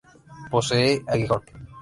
[0.51, 1.43] Posee aguijón.